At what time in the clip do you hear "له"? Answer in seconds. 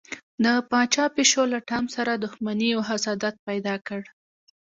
1.53-1.59